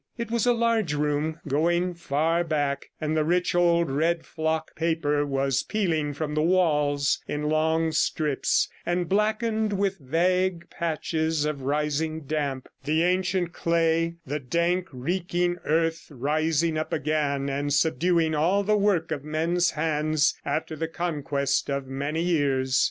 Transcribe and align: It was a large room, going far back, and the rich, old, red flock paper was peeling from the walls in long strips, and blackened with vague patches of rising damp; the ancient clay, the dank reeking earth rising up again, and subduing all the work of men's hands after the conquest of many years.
It 0.17 0.31
was 0.31 0.47
a 0.47 0.53
large 0.53 0.95
room, 0.95 1.39
going 1.47 1.93
far 1.93 2.43
back, 2.43 2.87
and 2.99 3.15
the 3.15 3.23
rich, 3.23 3.53
old, 3.53 3.91
red 3.91 4.25
flock 4.25 4.75
paper 4.75 5.27
was 5.27 5.61
peeling 5.61 6.13
from 6.15 6.33
the 6.33 6.41
walls 6.41 7.21
in 7.27 7.43
long 7.49 7.91
strips, 7.91 8.67
and 8.83 9.07
blackened 9.07 9.73
with 9.73 9.99
vague 9.99 10.67
patches 10.71 11.45
of 11.45 11.61
rising 11.61 12.21
damp; 12.21 12.67
the 12.83 13.03
ancient 13.03 13.53
clay, 13.53 14.15
the 14.25 14.39
dank 14.39 14.87
reeking 14.91 15.57
earth 15.65 16.07
rising 16.09 16.79
up 16.79 16.91
again, 16.91 17.47
and 17.47 17.71
subduing 17.71 18.33
all 18.33 18.63
the 18.63 18.75
work 18.77 19.11
of 19.11 19.23
men's 19.23 19.69
hands 19.77 20.33
after 20.43 20.75
the 20.75 20.87
conquest 20.87 21.69
of 21.69 21.85
many 21.85 22.23
years. 22.23 22.79